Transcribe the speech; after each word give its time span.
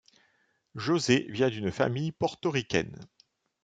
Jose 0.73 1.11
vient 1.29 1.49
d'une 1.51 1.71
famille 1.71 2.11
portoricaine. 2.11 2.99